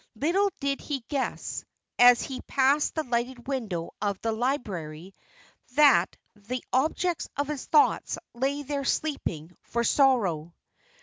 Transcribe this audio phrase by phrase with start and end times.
[0.15, 1.63] Little did he guess,
[1.99, 5.13] as he passed the lighted window of the library,
[5.75, 10.55] that the objects of his thoughts lay there sleeping for sorrow.